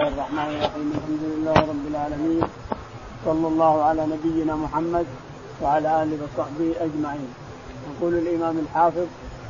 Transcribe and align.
الله 0.00 0.12
الرحمن 0.14 0.48
الرحيم. 0.54 0.88
الحمد 0.96 1.22
لله 1.32 1.54
رب 1.72 1.84
العالمين. 1.90 2.42
صلى 3.24 3.46
الله 3.48 3.74
على 3.82 4.02
نبينا 4.06 4.54
محمد 4.56 5.06
وعلى 5.62 6.02
آله 6.02 6.18
وصحبه 6.24 6.68
أجمعين. 6.86 7.30
يقول 7.90 8.14
الإمام 8.14 8.58
الحافظ 8.58 9.06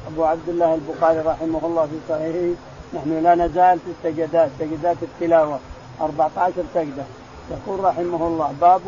أبو 0.08 0.24
عبد 0.24 0.48
الله 0.48 0.74
البخاري 0.74 1.20
رحمه 1.20 1.62
الله 1.68 1.84
في 1.86 1.98
صحيحه 2.08 2.50
نحن 2.94 3.10
لا 3.24 3.34
نزال 3.34 3.78
في 3.84 3.90
السجدات 3.94 4.50
سجدات 4.58 4.96
التلاوة 5.02 5.58
14 6.00 6.64
سجدة. 6.74 7.04
يقول 7.50 7.84
رحمه 7.84 8.26
الله 8.26 8.54
باب 8.60 8.82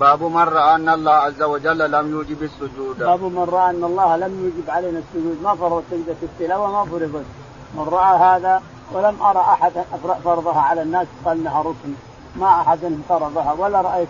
باب 0.00 0.22
من 0.22 0.46
رأى 0.58 0.74
أن 0.74 0.88
الله 0.88 1.12
عز 1.12 1.42
وجل 1.42 1.90
لم 1.90 2.10
يوجب 2.10 2.42
السجود. 2.42 2.98
باب 2.98 3.22
من 3.22 3.46
رأى 3.50 3.70
أن 3.70 3.84
الله 3.84 4.16
لم 4.16 4.32
يوجب 4.44 4.70
علينا 4.70 4.98
السجود 4.98 5.38
ما 5.42 5.54
فرض 5.54 5.82
سجدة 5.90 6.20
التلاوة 6.22 6.66
ما 6.72 6.82
فرضت. 6.90 7.26
من 7.74 7.86
رأى 7.88 8.18
هذا 8.18 8.62
ولم 8.94 9.22
أرى 9.22 9.38
احدا 9.38 9.84
فرضها 10.24 10.60
على 10.60 10.82
الناس 10.82 11.06
قال 11.24 11.38
انها 11.38 11.60
ركن. 11.60 11.92
ما 12.36 12.60
أحد 12.60 12.78
فرضها 13.08 13.52
ولا 13.52 13.80
رأيت 13.80 14.08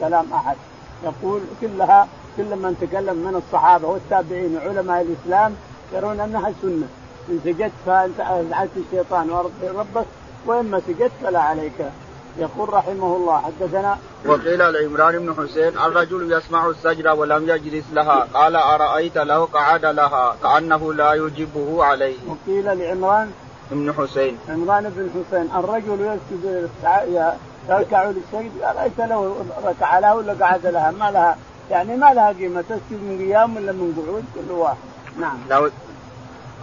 كلام 0.00 0.32
أحد. 0.32 0.56
يقول 1.04 1.40
كلها 1.60 2.08
كل 2.36 2.56
من 2.56 2.76
تكلم 2.80 3.16
من 3.16 3.42
الصحابة 3.46 3.88
والتابعين 3.88 4.56
وعلماء 4.56 5.02
الإسلام 5.02 5.54
يرون 5.92 6.20
أنها 6.20 6.52
سنة. 6.62 6.88
إن 7.28 7.40
سجدت 7.44 7.72
فأنت 7.86 8.20
ازعجت 8.20 8.70
الشيطان 8.76 9.30
ربك 9.62 10.06
واما 10.46 10.80
سجدت 10.86 11.12
فلا 11.22 11.40
عليك. 11.40 11.90
يقول 12.38 12.74
رحمه 12.74 13.16
الله 13.16 13.40
حدثنا 13.40 13.98
وقيل 14.26 14.58
لعمران 14.58 15.18
بن 15.18 15.34
حسين 15.34 15.78
الرجل 15.78 16.32
يسمع 16.32 16.66
السجدة 16.66 17.14
ولم 17.14 17.48
يجلس 17.48 17.84
لها. 17.92 18.28
قال 18.34 18.56
أرأيت 18.56 19.18
لو 19.18 19.44
قعد 19.44 19.84
لها؟ 19.84 20.36
كأنه 20.42 20.94
لا 20.94 21.14
يجبه 21.14 21.84
عليه. 21.84 22.16
وقيل 22.28 22.78
لعمران 22.78 23.32
ابن 23.72 23.92
حسين. 23.92 24.38
عمران 24.48 24.92
بن 24.96 25.10
حسين 25.10 25.48
الرجل 25.58 26.18
يسجد 26.32 26.70
يركع 27.68 28.04
للسجد 28.04 28.52
أرأيت 28.62 28.98
له 28.98 29.44
ركع 29.64 29.98
لها 29.98 30.14
ولا 30.14 30.32
قعد 30.32 30.66
لها 30.66 30.90
ما 30.90 31.10
لها 31.10 31.36
يعني 31.70 31.96
ما 31.96 32.14
لها 32.14 32.28
قيمة 32.28 32.60
تسجد 32.60 33.02
من 33.02 33.18
قيام 33.18 33.56
ولا 33.56 33.72
من 33.72 34.04
قعود؟ 34.06 34.24
كل 34.34 34.52
واحد. 34.52 34.76
نعم. 35.20 35.38
لو 35.50 35.70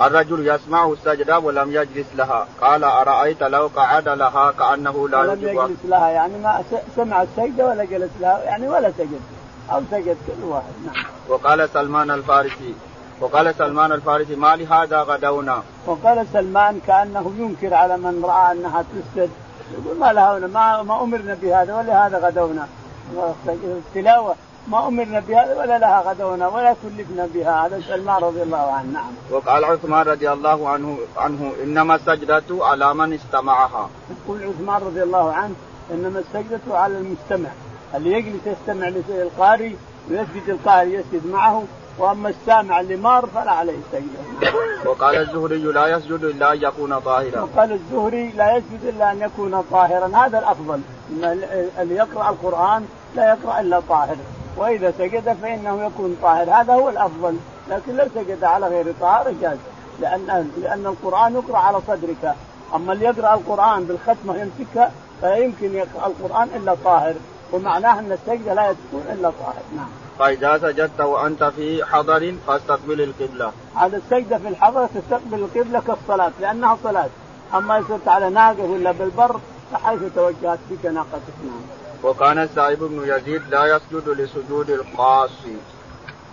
الرجل 0.01 0.47
يسمع 0.47 0.85
السجدة 0.85 1.39
ولم 1.39 1.71
يجلس 1.71 2.07
لها. 2.15 2.47
قال 2.61 2.83
أرأيت 2.83 3.43
لو 3.43 3.69
قعد 3.75 4.09
لها 4.09 4.51
كأنه 4.51 5.09
لا 5.09 5.19
ولم 5.19 5.47
يجلس 5.47 5.79
لها 5.85 6.09
يعني 6.09 6.37
ما 6.37 6.63
سمع 6.95 7.21
السجدة 7.21 7.65
ولا 7.65 7.83
جلس 7.83 8.11
لها 8.19 8.43
يعني 8.43 8.69
ولا 8.69 8.91
سجد 8.97 9.21
أو 9.71 9.81
سجد 9.91 10.17
كل 10.27 10.43
واحد. 10.43 10.73
نعم. 10.85 11.05
وقال 11.29 11.69
سلمان 11.73 12.11
الفارسي 12.11 12.73
وقال 13.21 13.55
سلمان 13.55 13.91
الفارسي 13.91 14.35
ما 14.35 14.55
لهذا 14.55 15.01
غدونا 15.01 15.63
وقال 15.87 16.27
سلمان 16.33 16.79
كأنه 16.87 17.33
ينكر 17.37 17.73
على 17.73 17.97
من 17.97 18.25
رأى 18.25 18.51
أنها 18.51 18.83
تسجد 18.91 19.29
يقول 19.73 19.97
ما 19.99 20.13
لها 20.13 20.39
ما, 20.39 20.83
ما 20.83 21.03
أمرنا 21.03 21.37
بهذا 21.41 21.75
ولهذا 21.75 22.17
غدونا 22.17 22.67
التلاوة 23.63 24.35
ما 24.67 24.87
أمرنا 24.87 25.19
بهذا 25.19 25.59
ولا 25.59 25.79
لها 25.79 26.01
غدونا 26.01 26.47
ولا 26.47 26.75
كلفنا 26.83 27.27
بها 27.33 27.65
هذا 27.65 27.81
سلمان 27.87 28.23
رضي 28.23 28.43
الله 28.43 28.71
عنه 28.71 28.91
نعم. 28.91 29.11
وقال 29.31 29.65
عثمان 29.65 30.05
رضي 30.05 30.31
الله 30.31 30.69
عنه 30.69 30.97
عنه 31.17 31.51
إنما 31.63 31.95
السجدة 31.95 32.43
على 32.51 32.93
من 32.93 33.13
استمعها. 33.13 33.89
يقول 34.09 34.43
عثمان 34.43 34.81
رضي 34.81 35.03
الله 35.03 35.33
عنه 35.33 35.55
إنما 35.91 36.19
السجدة 36.19 36.77
على 36.77 36.97
المستمع 36.97 37.49
اللي 37.95 38.11
يجلس 38.11 38.41
يستمع 38.47 38.87
للقارئ 38.87 39.73
ويسجد 40.09 40.49
القارئ 40.49 40.89
يسجد 40.89 41.27
معه 41.27 41.63
وأما 41.97 42.29
السامع 42.29 42.79
اللي 42.79 42.95
مار 42.95 43.25
فلا 43.25 43.51
عليه 43.51 43.79
سجده. 43.91 44.51
وقال 44.85 45.15
الزهري 45.15 45.57
لا 45.57 45.87
يسجد 45.87 46.23
إلا 46.23 46.53
أن 46.53 46.61
يكون 46.61 46.99
طاهرا. 46.99 47.41
وقال 47.41 47.71
الزهري 47.71 48.29
لا 48.29 48.57
يسجد 48.57 48.85
إلا 48.85 49.11
أن 49.11 49.21
يكون 49.21 49.63
طاهرا. 49.71 50.11
هذا 50.15 50.39
الأفضل. 50.39 50.81
اللي 51.79 51.95
يقرأ 51.95 52.29
القرآن 52.29 52.85
لا 53.15 53.29
يقرأ 53.29 53.59
إلا 53.59 53.79
طاهر. 53.89 54.15
وإذا 54.57 54.93
سجد 54.97 55.37
فإنه 55.41 55.85
يكون 55.85 56.17
طاهر. 56.21 56.49
هذا 56.49 56.73
هو 56.73 56.89
الأفضل. 56.89 57.37
لكن 57.69 57.95
لو 57.95 58.05
سجد 58.15 58.43
على 58.43 58.67
غير 58.67 58.93
طاهر 59.01 59.33
جاز. 59.41 59.57
لأن 59.99 60.51
لأن 60.61 60.85
القرآن 60.85 61.33
يقرأ 61.33 61.57
على 61.57 61.77
صدرك. 61.87 62.35
أما 62.75 62.93
اللي 62.93 63.05
يقرأ 63.05 63.33
القرآن 63.33 63.83
بالختمة 63.83 64.35
يمسكها 64.37 64.91
فلا 65.21 65.35
يمكن 65.35 65.75
يقرأ 65.75 66.07
القرآن 66.07 66.47
إلا 66.55 66.75
طاهر. 66.83 67.13
ومعناه 67.51 67.99
أن 67.99 68.11
السجدة 68.11 68.53
لا 68.53 68.73
تكون 68.73 69.03
إلا 69.11 69.29
طاهر 69.29 69.63
نعم. 69.75 69.89
فإذا 70.19 70.57
سجدت 70.57 71.01
وأنت 71.01 71.43
في 71.43 71.85
حضر 71.85 72.35
فاستقبل 72.47 73.01
القبلة. 73.01 73.51
هذا 73.75 73.97
السجدة 73.97 74.37
في 74.37 74.47
الحضر 74.47 74.87
تستقبل 74.87 75.39
القبلة 75.39 75.79
كالصلاة 75.79 76.31
لأنها 76.41 76.77
صلاة. 76.83 77.09
أما 77.53 77.77
إذا 77.77 77.99
على 78.07 78.29
ناقة 78.29 78.63
ولا 78.63 78.91
بالبر 78.91 79.39
فحيث 79.73 79.99
توجهت 80.15 80.59
بك 80.71 80.85
ناقتك 80.85 81.37
نعم. 81.45 81.61
وكان 82.03 82.37
السائب 82.37 82.79
بن 82.79 83.03
يزيد 83.05 83.41
لا 83.49 83.65
يسجد 83.65 84.09
لسجود 84.09 84.69
القاصي. 84.69 85.55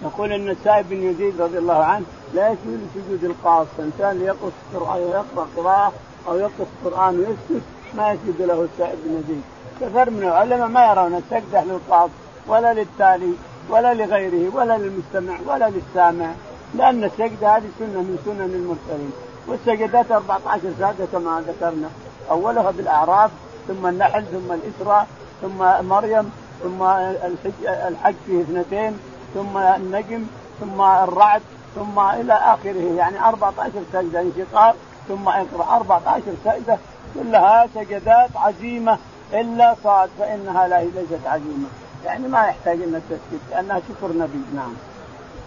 يقول 0.02 0.32
إن 0.32 0.48
السائب 0.48 0.88
بن 0.88 1.02
يزيد 1.02 1.40
رضي 1.40 1.58
الله 1.58 1.84
عنه 1.84 2.04
لا 2.34 2.48
يسجد 2.48 2.88
لسجود 2.96 3.24
القاص، 3.24 3.66
إنسان 3.78 4.20
يقص 4.22 4.52
القرآن 4.74 5.00
يقرأ 5.00 5.48
قراءة 5.56 5.92
أو 6.28 6.38
يقص 6.38 6.66
القرآن 6.84 7.18
ويسجد 7.18 7.62
ما 7.94 8.12
يسجد 8.12 8.42
له 8.42 8.68
السائب 8.72 8.98
بن 9.04 9.22
يزيد. 9.24 9.42
كثير 9.80 10.10
من 10.10 10.22
العلماء 10.22 10.68
ما 10.68 10.90
يرون 10.90 11.14
السجده 11.14 11.64
للقاص 11.64 12.10
ولا 12.46 12.74
للتالي 12.74 13.32
ولا 13.70 13.94
لغيره 13.94 14.54
ولا 14.54 14.78
للمستمع 14.78 15.34
ولا 15.46 15.70
للسامع 15.70 16.30
لأن 16.74 17.04
السجدة 17.04 17.56
هذه 17.56 17.68
سنة 17.78 18.00
من 18.08 18.18
سنن 18.24 18.40
المرسلين. 18.40 19.12
والسجدات 19.46 20.12
14 20.12 20.60
سجده 20.78 21.06
كما 21.12 21.44
ذكرنا. 21.48 21.88
أولها 22.30 22.70
بالأعراف 22.70 23.30
ثم 23.68 23.86
النحل 23.86 24.24
ثم 24.24 24.52
الإسراء 24.52 25.06
ثم 25.42 25.88
مريم 25.88 26.30
ثم 26.62 26.82
الحج, 26.82 28.14
فيه 28.26 28.40
اثنتين 28.40 28.98
ثم 29.34 29.58
النجم 29.58 30.26
ثم 30.60 30.80
الرعد 30.80 31.42
ثم 31.74 31.98
إلى 31.98 32.32
آخره. 32.32 32.94
يعني 32.96 33.20
14 33.28 33.70
سجدة 33.92 34.20
انشقاق 34.20 34.76
ثم 35.08 35.28
إقرأ. 35.28 35.76
14 35.76 36.22
سجدة 36.44 36.78
كلها 37.14 37.66
سجدات 37.74 38.30
عزيمة. 38.36 38.98
إلا 39.32 39.76
صاد 39.84 40.10
فإنها 40.18 40.68
لا 40.68 40.80
ليست 40.82 41.26
عزيمة 41.26 41.68
يعني 42.04 42.28
ما 42.28 42.46
يحتاج 42.46 42.82
انك 42.82 43.02
تسكت 43.10 43.42
لأنها 43.50 43.80
شكر 43.88 44.12
نبي 44.12 44.42
نعم. 44.54 44.74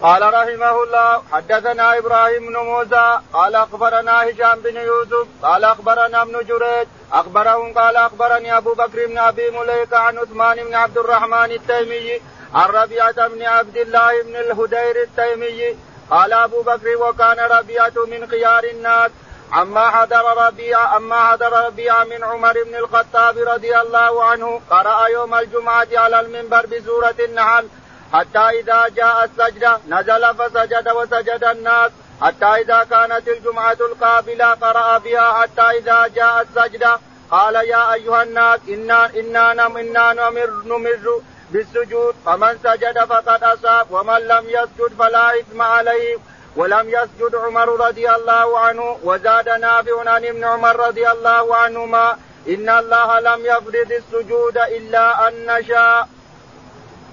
قال 0.02 0.22
رحمه 0.34 0.82
الله 0.82 1.22
حدثنا 1.32 1.98
إبراهيم 1.98 2.46
بن 2.46 2.56
موسى 2.56 3.18
قال 3.32 3.54
أخبرنا 3.54 4.22
هشام 4.22 4.60
بن 4.60 4.76
يوسف 4.76 5.26
قال 5.42 5.64
أخبرنا 5.64 6.22
ابن 6.22 6.32
جريج 6.32 6.88
أخبرهم 7.12 7.72
قال 7.72 7.96
أخبرني 7.96 8.56
أبو 8.56 8.72
بكر 8.72 9.06
بن 9.06 9.18
أبي 9.18 9.50
مليكة 9.50 9.98
عن 9.98 10.18
عثمان 10.18 10.64
بن 10.64 10.74
عبد 10.74 10.98
الرحمن 10.98 11.50
التيمي 11.50 12.20
عن 12.54 12.68
ربيعة 12.68 13.28
بن 13.28 13.42
عبد 13.42 13.76
الله 13.76 14.22
بن 14.22 14.36
الهدير 14.36 15.02
التيمي 15.02 15.76
قال 16.10 16.32
أبو 16.32 16.62
بكر 16.62 16.96
وكان 16.96 17.38
ربيعة 17.38 17.94
من 18.10 18.26
خيار 18.30 18.64
الناس 18.64 19.10
عما 19.52 19.90
حضر 19.90 20.46
ربيع 20.46 20.96
أما 20.96 21.30
حضر 21.30 21.66
ربيع 21.66 22.04
من 22.04 22.24
عمر 22.24 22.64
بن 22.64 22.74
الخطاب 22.74 23.38
رضي 23.38 23.80
الله 23.80 24.24
عنه 24.24 24.60
قرأ 24.70 25.06
يوم 25.08 25.34
الجمعة 25.34 25.88
على 25.94 26.20
المنبر 26.20 26.66
بسورة 26.66 27.14
النحل 27.20 27.68
حتى 28.12 28.38
إذا 28.38 28.88
جاء 28.88 29.24
السجدة 29.24 29.78
نزل 29.88 30.34
فسجد 30.34 30.88
وسجد 30.88 31.44
الناس 31.44 31.90
حتى 32.22 32.46
إذا 32.46 32.84
كانت 32.90 33.28
الجمعة 33.28 33.76
القابلة 33.80 34.54
قرأ 34.54 34.98
بها 34.98 35.32
حتى 35.32 35.62
إذا 35.78 36.06
جاء 36.06 36.42
السجدة 36.42 36.98
قال 37.30 37.54
يا 37.54 37.92
أيها 37.92 38.22
الناس 38.22 38.60
إنا 38.68 39.06
إنا 39.06 39.54
نم 39.54 39.76
إنا 39.76 40.12
نمر 40.12 40.50
نمر 40.64 41.22
بالسجود 41.50 42.14
فمن 42.26 42.58
سجد 42.64 43.04
فقد 43.04 43.42
أصاب 43.44 43.86
ومن 43.90 44.18
لم 44.18 44.44
يسجد 44.48 44.92
فلا 44.98 45.40
إثم 45.40 45.62
عليه. 45.62 46.18
ولم 46.56 46.88
يسجد 46.88 47.34
عمر 47.34 47.68
رضي 47.86 48.10
الله 48.10 48.58
عنه 48.58 48.96
وزاد 49.04 49.48
نافع 49.48 50.10
عن 50.10 50.24
ابن 50.24 50.44
عمر 50.44 50.76
رضي 50.76 51.10
الله 51.10 51.56
عنهما 51.56 52.16
إن 52.48 52.68
الله 52.68 53.20
لم 53.20 53.40
يفرض 53.44 53.92
السجود 53.92 54.56
إلا 54.58 55.28
أن 55.28 55.32
نشاء. 55.46 56.08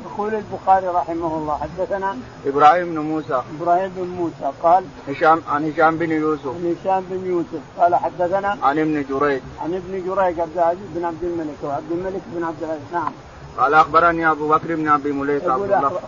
يقول 0.05 0.35
البخاري 0.35 0.87
رحمه 0.87 1.37
الله 1.37 1.57
حدثنا 1.57 2.17
إبراهيم 2.45 2.85
بن 2.85 2.99
موسى. 2.99 3.41
إبراهيم 3.61 3.89
بن 3.95 4.07
موسى 4.07 4.51
قال 4.63 4.83
هشام 5.07 5.41
عن 5.47 5.71
هشام 5.71 5.97
بن 5.97 6.11
يوسف. 6.11 6.47
عن 6.47 6.75
هشام 6.81 7.03
بن 7.09 7.25
يوسف 7.29 7.63
قال 7.79 7.95
حدثنا 7.95 8.57
عن 8.63 8.79
ابن 8.79 9.05
جريج. 9.09 9.41
عن 9.61 9.73
ابن 9.73 9.93
جريج 10.07 10.39
عبد 10.39 10.57
العزيز 10.57 10.87
بن 10.95 11.05
عبد 11.05 11.23
الملك 11.23 11.57
وعبد 11.63 11.91
الملك 11.91 12.21
بن 12.27 12.43
عبد 12.43 12.63
العزيز 12.63 12.93
نعم. 12.93 13.13
قال 13.59 13.73
أخبرني 13.73 14.31
أبو 14.31 14.49
بكر 14.49 14.75
بن 14.75 14.87
أبي 14.87 15.11
مليكة. 15.11 15.55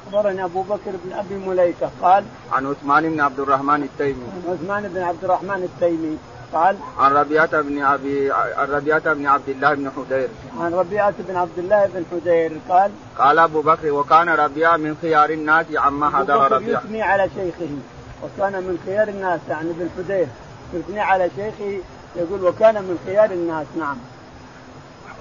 أخبرني 0.07 0.43
أبو 0.45 0.61
بكر 0.61 0.91
بن 1.05 1.13
أبي 1.13 1.35
مليكة. 1.35 1.89
قال 2.01 2.23
عن 2.51 2.65
عثمان 2.65 3.09
بن 3.09 3.19
عبد 3.21 3.39
الرحمن 3.39 3.83
التيمي. 3.83 4.25
عن 4.33 4.53
عثمان 4.53 4.87
بن 4.87 5.01
عبد 5.01 5.23
الرحمن 5.23 5.63
التيمي. 5.63 6.17
قال 6.53 6.75
عن 6.99 7.11
ربيعة 7.13 7.61
بن 7.61 7.83
أبي 7.83 8.31
عن 8.31 8.67
ربيعة 8.69 9.13
بن 9.13 9.25
عبد 9.25 9.49
الله 9.49 9.73
بن 9.73 9.91
حدير. 9.97 10.29
عن 10.59 10.73
ربيعة 10.73 11.13
بن 11.19 11.35
عبد 11.35 11.57
الله 11.57 11.89
بن 11.93 12.03
حدير. 12.11 12.51
قال 12.69 12.91
قال 13.17 13.39
أبو 13.39 13.61
بكر 13.61 13.91
وكان 13.91 14.29
ربيعة 14.29 14.77
من 14.77 14.95
خيار 15.01 15.29
الناس 15.29 15.65
عما 15.75 16.09
حضر 16.09 16.51
ربيعة. 16.51 16.79
يثني 16.79 17.01
على 17.01 17.29
شيخه 17.35 17.73
وكان 18.23 18.53
من 18.53 18.79
خيار 18.85 19.07
الناس 19.07 19.39
يعني 19.49 19.69
بن 19.73 19.89
حدير. 19.97 20.27
يثني 20.73 20.99
على 20.99 21.29
شيخه 21.35 21.79
يقول 22.15 22.43
وكان 22.43 22.75
من 22.75 22.99
خيار 23.05 23.31
الناس. 23.31 23.67
نعم. 23.79 23.97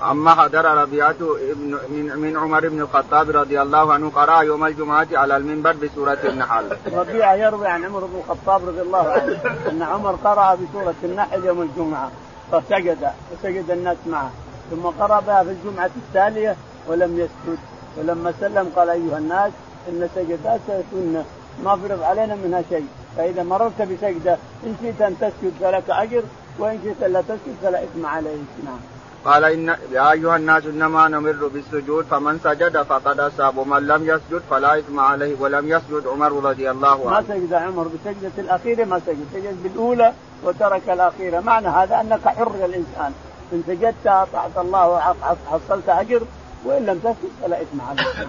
أما 0.03 0.35
حضر 0.35 0.65
ربيعه 0.65 1.17
ابن 1.51 1.79
من, 1.89 2.19
من 2.19 2.37
عمر 2.37 2.69
بن 2.69 2.81
الخطاب 2.81 3.31
رضي 3.31 3.63
الله 3.63 3.93
عنه 3.93 4.11
قرأ 4.11 4.43
يوم 4.43 4.65
الجمعة 4.65 5.07
على 5.13 5.37
المنبر 5.37 5.73
بسورة 5.73 6.19
النحل. 6.25 6.77
ربيعه 6.93 7.35
يروي 7.35 7.67
عن 7.67 7.85
عمر 7.85 8.01
بن 8.01 8.19
الخطاب 8.19 8.69
رضي 8.69 8.81
الله 8.81 9.11
عنه 9.11 9.41
أن 9.71 9.83
عمر 9.83 10.15
قرأ 10.25 10.55
بسورة 10.55 10.95
النحل 11.05 11.45
يوم 11.45 11.63
الجمعة 11.63 12.11
فسجد 12.53 13.11
وسجد 13.33 13.71
الناس 13.71 13.97
معه 14.07 14.31
ثم 14.71 14.83
قرأ 14.83 15.21
بها 15.21 15.43
في 15.45 15.51
الجمعة 15.51 15.91
التالية 15.97 16.57
ولم 16.89 17.19
يسجد 17.19 17.59
ولما 17.99 18.33
سلم 18.41 18.73
قال 18.77 18.91
أيها 18.91 19.19
الناس 19.19 19.53
إن 19.89 20.09
سجدات 20.15 20.61
سنة 20.93 21.25
ما 21.65 21.77
فرض 21.77 22.03
علينا 22.03 22.35
منها 22.35 22.63
شيء 22.69 22.87
فإذا 23.17 23.43
مررت 23.43 23.83
بسجدة 23.83 24.37
إن 24.67 24.77
شئت 24.83 25.03
أن 25.03 25.17
تسجد 25.21 25.53
فلك 25.61 25.91
أجر 25.91 26.23
وإن 26.59 26.79
شئت 26.85 27.11
لا 27.11 27.21
تسجد 27.21 27.57
فلا 27.63 27.85
إثم 27.85 28.07
عليك 28.07 28.49
نعم. 28.65 29.00
قال 29.25 29.45
إن 29.45 29.77
يا 29.93 30.13
أيها 30.13 30.37
الناس 30.37 30.65
إنما 30.65 31.09
نمر 31.09 31.49
بالسجود 31.49 32.05
فمن 32.05 32.41
سجد 32.45 32.83
فقد 32.83 33.21
أصاب 33.21 33.59
ومن 33.59 33.87
لم 33.87 34.03
يسجد 34.09 34.43
فلا 34.51 34.79
إثم 34.79 35.01
عليه 35.01 35.41
ولم 35.41 35.69
يسجد 35.69 36.07
عمر 36.07 36.33
رضي 36.51 36.71
الله 36.71 37.11
عنه. 37.11 37.21
ما 37.21 37.23
سجد 37.29 37.53
عمر 37.53 37.83
بالسجدة 37.83 38.33
الأخيرة 38.39 38.85
ما 38.85 39.01
سجد، 39.07 39.27
سجد 39.33 39.63
بالأولى 39.63 40.13
وترك 40.43 40.91
الأخيرة، 40.91 41.41
معنى 41.41 41.69
هذا 41.69 42.01
أنك 42.01 42.29
حر 42.29 42.55
الإنسان، 42.55 43.13
إن 43.53 43.63
سجدت 43.67 44.07
أطعت 44.07 44.59
الله 44.59 44.89
وحصلت 44.89 45.89
أجر 45.89 46.23
وإن 46.65 46.87
لم 46.87 46.99
تسجد 46.99 47.33
فلا 47.43 47.63
إثم 47.63 47.81
عليك. 47.81 48.29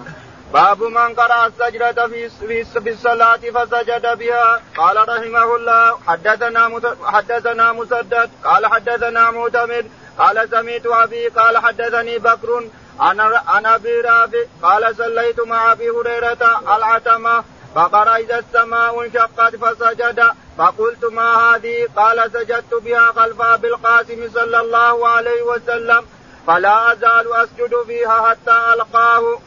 باب 0.52 0.82
من 0.82 1.14
قرأ 1.14 1.46
السجدة 1.46 2.08
في 2.08 2.28
في 2.80 2.90
الصلاة 2.90 3.36
فسجد 3.36 4.18
بها 4.18 4.60
قال 4.76 4.96
رحمه 5.08 5.56
الله 5.56 5.98
حدثنا 6.06 6.80
حدثنا 7.04 7.72
مسدد 7.72 8.30
قال 8.44 8.66
حدثنا 8.66 9.30
معتمد 9.30 9.86
قال 10.18 10.48
سميت 10.50 10.86
أبي 10.86 11.28
قال 11.28 11.58
حدثني 11.58 12.18
بكر 12.18 12.64
عن 13.00 13.66
أبي 13.66 14.00
رافع 14.00 14.44
قال 14.62 14.96
صليت 14.96 15.40
مع 15.40 15.72
أبي 15.72 15.90
هريرة 15.90 16.42
العتمة 16.76 17.44
فقرأ 17.74 18.16
إذا 18.16 18.38
السماء 18.38 19.04
انشقت 19.04 19.56
فسجد 19.56 20.20
فقلت 20.58 21.04
ما 21.04 21.34
هذه؟ 21.34 21.88
قال 21.96 22.30
سجدت 22.32 22.74
بها 22.84 23.12
خلف 23.16 23.42
أبي 23.42 23.68
القاسم 23.68 24.30
صلى 24.34 24.60
الله 24.60 25.08
عليه 25.08 25.42
وسلم 25.42 26.04
فلا 26.46 26.92
أزال 26.92 27.32
أسجد 27.32 27.82
فيها 27.86 28.28
حتى 28.28 28.56
ألقاه. 28.74 29.38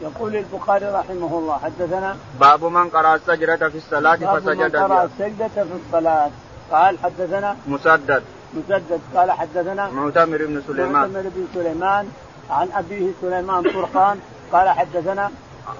يقول 0.00 0.36
البخاري 0.36 0.86
رحمه 0.86 1.38
الله 1.38 1.58
حدثنا 1.58 2.16
باب 2.40 2.64
من 2.64 2.88
قرأ 2.88 3.14
السجدة 3.14 3.68
في 3.68 3.78
الصلاة 3.78 4.16
فسجد 4.16 4.72
باب 4.72 4.90
من 4.90 4.92
قرأ 4.92 5.04
السجدة 5.04 5.48
في 5.48 5.78
الصلاة. 5.86 6.30
قال 6.72 6.98
حدثنا 7.04 7.56
مسدد. 7.66 8.22
مسدد. 8.56 9.00
قال 9.16 9.30
حدثنا 9.30 9.90
معتمر 9.90 10.36
بن 10.36 10.62
سليمان. 10.66 10.92
معتمر 10.92 11.30
بن 11.34 11.46
سليمان 11.54 12.08
عن 12.50 12.68
أبيه 12.72 13.10
سليمان 13.20 13.62
فرقان. 13.62 14.20
قال 14.52 14.68
حدثنا 14.68 15.30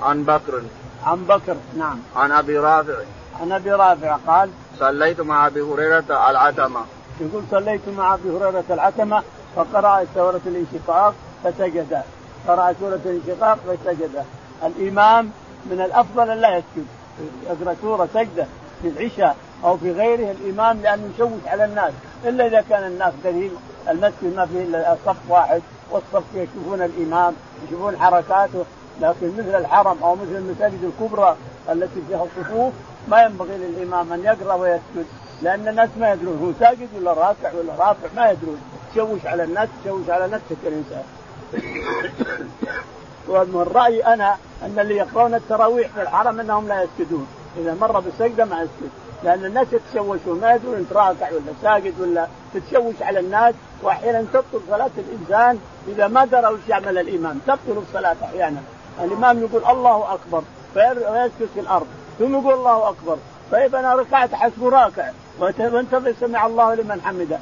عن 0.02 0.24
بكر. 0.24 0.62
عن 1.06 1.24
بكر 1.24 1.56
نعم. 1.78 1.98
عن 2.16 2.32
أبي 2.32 2.58
رافع. 2.58 2.94
عن 3.40 3.52
أبي 3.52 3.72
رافع 3.72 4.16
قال 4.26 4.50
صليت 4.78 5.20
مع 5.20 5.46
أبي 5.46 5.60
هريرة 5.60 6.30
العتمة. 6.30 6.80
يقول 7.20 7.42
صليت 7.50 7.88
مع 7.88 8.14
أبي 8.14 8.30
هريرة 8.30 8.64
العتمة 8.70 9.22
فقرأ 9.56 10.04
سورة 10.14 10.40
الانشقاق 10.46 11.14
فسجد. 11.44 12.02
قرأ 12.48 12.74
سورة 12.80 13.00
الانشقاق 13.04 13.58
فسجد. 13.68 14.24
الإمام 14.64 15.30
من 15.66 15.80
الأفضل 15.80 16.30
ان 16.30 16.38
لا 16.38 16.56
يسجد. 16.56 16.86
يقرأ 17.50 17.76
سورة 17.82 18.08
سجدة 18.14 18.46
في 18.82 18.88
العشاء. 18.88 19.36
أو 19.64 19.76
في 19.76 19.92
غيره 19.92 20.30
الإمام 20.30 20.80
لأنه 20.82 21.10
يشوش 21.14 21.46
على 21.46 21.64
الناس 21.64 21.92
إلا 22.24 22.46
إذا 22.46 22.64
كان 22.70 22.86
الناس 22.86 23.12
قليل 23.24 23.50
المسجد 23.88 24.36
ما 24.36 24.46
فيه 24.46 24.62
إلا 24.62 24.96
صف 25.06 25.16
واحد 25.28 25.62
والصف 25.90 26.24
يشوفون 26.34 26.82
الإمام 26.82 27.34
يشوفون 27.66 27.96
حركاته 27.96 28.64
لكن 29.00 29.32
مثل 29.38 29.54
الحرم 29.54 29.96
أو 30.02 30.14
مثل 30.14 30.36
المساجد 30.36 30.84
الكبرى 30.84 31.36
التي 31.72 32.00
فيها 32.08 32.24
الصفوف 32.24 32.72
ما 33.08 33.22
ينبغي 33.22 33.56
للإمام 33.56 34.12
أن 34.12 34.24
يقرأ 34.24 34.54
ويسجد 34.54 35.06
لأن 35.42 35.68
الناس 35.68 35.88
ما 36.00 36.12
يدرون 36.12 36.38
هو 36.38 36.66
ساجد 36.66 36.88
ولا 36.96 37.12
راكع 37.12 37.52
ولا 37.52 37.72
رافع 37.78 38.08
ما 38.16 38.30
يدرون. 38.30 38.60
تشوش 38.92 39.26
على 39.26 39.44
الناس 39.44 39.68
تشوش 39.84 40.10
على 40.10 40.28
نفسك 40.28 40.56
الانسان 40.66 41.04
والراي 43.54 44.06
أنا 44.06 44.36
أن 44.62 44.78
اللي 44.78 44.96
يقرون 44.96 45.34
التراويح 45.34 45.88
في 45.88 46.02
الحرم 46.02 46.40
أنهم 46.40 46.68
لا 46.68 46.82
يسجدون. 46.82 47.26
إذا 47.58 47.74
مر 47.74 48.00
بالسجدة 48.00 48.44
ما 48.44 48.62
يسجد. 48.62 48.90
لأن 49.24 49.44
الناس 49.44 49.66
يتشوشون 49.72 50.40
ما 50.40 50.54
يدرون 50.54 50.74
إنت 50.74 50.92
راكع 50.92 51.28
ولا 51.30 51.52
ساجد 51.62 52.00
ولا 52.00 52.26
تتشوش 52.54 52.94
على 53.02 53.20
الناس 53.20 53.54
وأحيانا 53.82 54.24
تبطل 54.32 54.60
صلاة 54.70 54.90
الإنسان 54.98 55.58
إذا 55.88 56.06
ما 56.08 56.24
درى 56.24 56.46
وش 56.46 56.60
يعمل 56.68 56.98
الإمام. 56.98 57.40
تبطل 57.46 57.82
الصلاة 57.88 58.16
أحيانا. 58.24 58.62
الإمام 59.04 59.38
يقول 59.38 59.64
الله 59.64 60.14
أكبر 60.14 60.42
فيسجد 60.74 61.48
في 61.54 61.60
الأرض. 61.60 61.86
ثم 62.18 62.32
يقول 62.32 62.54
الله 62.54 62.88
أكبر 62.88 63.16
طيب 63.52 63.74
أنا 63.74 63.94
ركعت 63.94 64.34
حسب 64.34 64.66
راكع. 64.66 65.10
وانتظر 65.40 66.14
سمع 66.20 66.46
الله 66.46 66.74
لمن 66.74 67.00
حمده. 67.00 67.38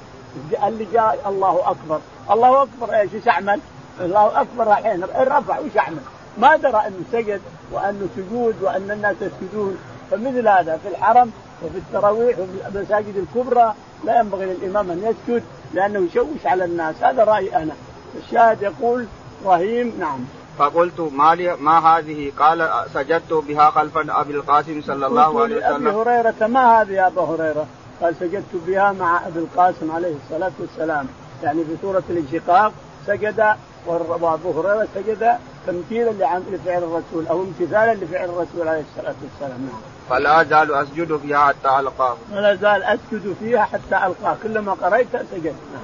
اللي 0.67 0.87
جاء 0.93 1.19
الله 1.27 1.71
أكبر. 1.71 2.01
الله 2.31 2.63
أكبر 2.63 2.95
إيش؟ 2.95 3.15
إيش 3.15 3.29
أعمل؟ 3.29 3.61
الله 4.01 4.41
أكبر 4.41 4.73
الحين. 4.73 5.05
رفع 5.05 5.59
وش 5.59 5.77
أعمل؟ 5.79 6.01
ما 6.39 6.57
درى 6.57 6.83
أنه 6.87 7.03
سجد 7.13 7.41
وأنه 7.73 8.09
سجود 8.17 8.63
وأن 8.63 8.91
الناس 8.91 9.17
يسجدون. 9.21 9.79
فمثل 10.11 10.49
هذا 10.49 10.77
في 10.83 10.89
الحرم 10.89 11.33
وفي 11.65 11.79
التراويح 11.79 12.39
وفي 12.39 12.77
المساجد 12.77 13.17
الكبرى 13.17 13.75
لا 14.05 14.21
ينبغي 14.21 14.47
للإمام 14.47 14.91
أن 14.91 14.99
يسجد 14.99 15.43
لأنه 15.75 16.07
يشوش 16.11 16.47
على 16.47 16.65
الناس 16.65 16.95
هذا 17.03 17.25
رأيي 17.25 17.57
أنا 17.57 17.73
الشاهد 18.17 18.63
يقول 18.63 19.07
رهيم 19.45 19.93
نعم 19.99 20.21
فقلت 20.59 21.01
ما 21.01 21.35
لي 21.35 21.57
ما 21.57 21.79
هذه؟ 21.79 22.33
قال 22.39 22.71
سجدت 22.95 23.33
بها 23.33 23.71
خلف 23.71 23.99
أبي 23.99 24.35
القاسم 24.35 24.83
صلى 24.83 25.07
الله 25.07 25.43
عليه 25.43 25.57
وسلم. 25.57 25.89
ابي 25.89 25.97
هريرة 25.97 26.47
ما 26.47 26.83
هذه 26.83 26.93
يا 26.93 27.07
أبا 27.07 27.23
هريرة؟ 27.23 27.67
قال 28.03 28.15
سجدت 28.21 28.55
بها 28.67 28.93
مع 28.93 29.27
أبي 29.27 29.39
القاسم 29.39 29.91
عليه 29.91 30.15
الصلاة 30.25 30.53
والسلام، 30.61 31.07
يعني 31.43 31.65
في 31.65 31.77
سورة 31.83 32.03
الانشقاق 32.11 32.73
سجد 33.07 33.57
وأبو 33.87 34.61
هريرة 34.61 34.89
سجد 34.95 35.39
تمثيلا 35.67 36.11
لفعل 36.51 36.83
الرسول 36.83 37.27
أو 37.27 37.43
امتثالا 37.43 37.95
لفعل 37.95 38.29
الرسول 38.29 38.69
عليه 38.69 38.85
الصلاة 38.91 39.15
والسلام، 39.23 39.61
نعم. 39.61 39.81
فلا 40.11 40.41
ازال 40.41 40.75
أسجد 40.75 41.17
فيها 41.17 41.47
حتى 41.47 41.81
ألقاه. 41.81 42.17
فلا 42.31 42.53
ازال 42.53 42.83
أسجد 42.83 43.37
فيها 43.41 43.65
حتى 43.65 44.07
ألقاه، 44.07 44.37
كلما 44.43 44.73
قريت 44.73 45.09
سجدت، 45.13 45.55
نعم. 45.73 45.83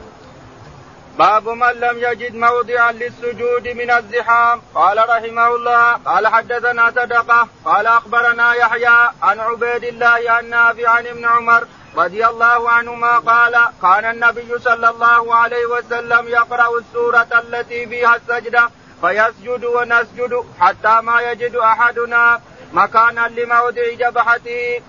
باب 1.19 1.49
من 1.49 1.73
لم 1.73 1.99
يجد 1.99 2.35
موضعا 2.35 2.93
للسجود 2.93 3.69
من 3.69 3.91
الزحام 3.91 4.61
قال 4.75 4.99
رحمه 4.99 5.55
الله 5.56 5.93
قال 5.93 6.27
حدثنا 6.27 6.91
صدقة 6.91 7.49
قال 7.65 7.87
أخبرنا 7.87 8.55
يحيى 8.55 9.11
عن 9.23 9.41
عبيد 9.41 9.85
الله 9.85 10.20
عن 10.27 10.51
نافع 10.51 10.91
عن 10.91 11.06
ابن 11.06 11.25
عمر 11.25 11.67
رضي 11.97 12.27
الله 12.27 12.70
عنهما 12.70 13.19
قال 13.19 13.55
كان 13.82 14.05
النبي 14.11 14.58
صلى 14.58 14.91
الله 14.91 15.35
عليه 15.35 15.67
وسلم 15.67 16.29
يقرأ 16.29 16.79
السورة 16.79 17.29
التي 17.49 17.87
فيها 17.87 18.17
السجدة 18.17 18.70
فيسجد 19.00 19.64
ونسجد 19.64 20.44
حتى 20.60 21.00
ما 21.00 21.20
يجد 21.20 21.56
أحدنا 21.56 22.40
مكانا 22.72 23.28
لموضع 23.28 23.82
جبهته. 24.00 24.81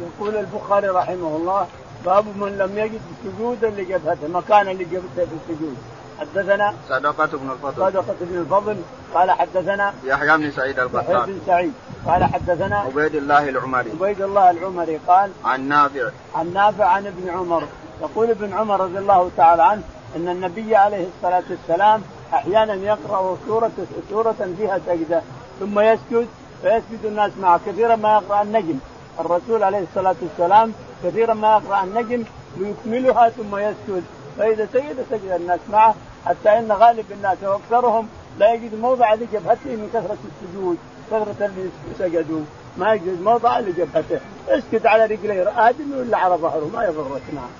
يقول 0.00 0.36
البخاري 0.36 0.88
رحمه 0.88 1.36
الله 1.36 1.66
باب 2.04 2.24
من 2.36 2.58
لم 2.58 2.78
يجد 2.78 3.00
سجودا 3.24 3.70
لجبهته 3.70 4.28
مكانا 4.28 4.70
لجبهته 4.70 5.26
في 5.26 5.52
السجود. 5.52 5.76
حدثنا 6.20 6.74
صدقة 6.88 7.26
بن 7.26 7.50
الفضل. 7.50 7.92
صدقة 7.92 8.16
بن 8.20 8.38
الفضل. 8.38 8.76
قال 9.14 9.30
حدثنا 9.30 9.94
يحيى 10.04 10.36
بن 10.36 10.50
سعيد 10.50 10.78
القطان 10.78 11.16
يحيى 11.16 11.26
بن 11.26 11.40
سعيد. 11.46 11.72
قال 12.06 12.24
حدثنا 12.24 12.78
عبيد 12.78 13.14
الله 13.14 13.48
العمري. 13.48 13.90
عبيد 13.90 14.22
الله 14.22 14.50
العمري 14.50 15.00
قال 15.06 15.30
عن 15.44 15.68
نافع. 15.68 16.10
عن 16.34 16.52
نافع 16.52 16.84
عن 16.84 17.06
ابن 17.06 17.30
عمر. 17.30 17.64
يقول 18.00 18.30
ابن 18.30 18.52
عمر 18.52 18.80
رضي 18.80 18.98
الله 18.98 19.30
تعالى 19.36 19.62
عنه 19.62 19.82
إن 20.16 20.28
النبي 20.28 20.76
عليه 20.76 21.06
الصلاة 21.16 21.42
والسلام 21.50 22.02
أحيانا 22.34 22.74
يقرأ 22.74 23.36
سوره 23.46 23.70
سورة 24.10 24.54
فيها 24.58 24.80
سجدة 24.86 25.22
ثم 25.60 25.80
يسجد 25.80 26.28
فيسجد 26.62 27.04
الناس 27.04 27.32
معه. 27.40 27.60
كثيرا 27.66 27.96
ما 27.96 28.12
يقرأ 28.12 28.42
النجم. 28.42 28.78
الرسول 29.20 29.62
عليه 29.62 29.78
الصلاة 29.78 30.14
والسلام 30.22 30.72
كثيرا 31.04 31.34
ما 31.34 31.48
يقرأ 31.48 31.84
النجم 31.84 32.24
ليكملها 32.56 33.28
ثم 33.28 33.56
يسجد. 33.56 34.04
فإذا 34.38 34.68
سجد 34.72 34.96
سجد 35.10 35.30
الناس 35.30 35.60
معه. 35.72 35.94
حتى 36.26 36.58
إن 36.58 36.72
غالب 36.72 37.04
الناس 37.12 37.38
وأكثرهم 37.42 38.08
لا 38.38 38.52
يجد 38.52 38.74
موضع 38.74 39.14
لجبهته 39.14 39.70
من 39.70 39.90
كثرة 39.94 40.18
السجود. 40.30 40.78
كثرة 41.10 41.46
اللي 41.46 41.70
سجدوا. 41.98 42.40
ما 42.76 42.94
يجد 42.94 43.22
موضع 43.22 43.58
لجبهته. 43.58 44.20
اسكت 44.48 44.86
على 44.86 45.04
رجليه. 45.04 45.68
ادمي 45.68 45.96
ولا 45.96 46.16
على 46.16 46.34
ظهره. 46.34 46.70
ما 46.74 46.84
يضرك 46.84 47.22
نعم 47.34 47.50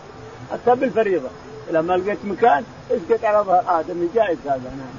حتى 0.53 0.75
بالفريضة. 0.81 1.29
لما 1.71 1.93
لقيت 1.93 2.25
مكان 2.25 2.65
اسكت 2.91 3.25
على 3.25 3.39
ظهر 3.39 3.81
ادمي 3.81 4.09
جائز 4.15 4.39
هذا 4.47 4.71
نعم. 4.79 4.95